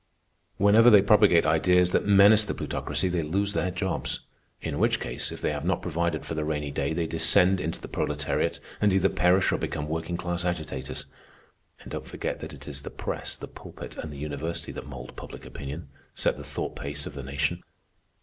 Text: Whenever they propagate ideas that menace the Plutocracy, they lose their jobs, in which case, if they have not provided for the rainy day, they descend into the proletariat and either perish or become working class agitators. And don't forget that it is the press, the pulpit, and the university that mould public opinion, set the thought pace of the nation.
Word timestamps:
Whenever 0.57 0.89
they 0.89 1.03
propagate 1.03 1.45
ideas 1.45 1.91
that 1.91 2.07
menace 2.07 2.43
the 2.43 2.55
Plutocracy, 2.55 3.07
they 3.07 3.21
lose 3.21 3.53
their 3.53 3.69
jobs, 3.69 4.21
in 4.59 4.79
which 4.79 4.99
case, 4.99 5.31
if 5.31 5.41
they 5.41 5.51
have 5.51 5.63
not 5.63 5.83
provided 5.83 6.25
for 6.25 6.33
the 6.33 6.43
rainy 6.43 6.71
day, 6.71 6.91
they 6.91 7.05
descend 7.05 7.59
into 7.59 7.79
the 7.79 7.87
proletariat 7.87 8.59
and 8.81 8.93
either 8.93 9.09
perish 9.09 9.51
or 9.51 9.59
become 9.59 9.87
working 9.87 10.17
class 10.17 10.43
agitators. 10.43 11.05
And 11.81 11.91
don't 11.91 12.07
forget 12.07 12.39
that 12.39 12.51
it 12.51 12.67
is 12.67 12.81
the 12.81 12.89
press, 12.89 13.35
the 13.37 13.47
pulpit, 13.47 13.95
and 13.95 14.11
the 14.11 14.17
university 14.17 14.71
that 14.71 14.87
mould 14.87 15.15
public 15.15 15.45
opinion, 15.45 15.89
set 16.15 16.35
the 16.35 16.43
thought 16.43 16.75
pace 16.75 17.05
of 17.05 17.13
the 17.13 17.21
nation. 17.21 17.61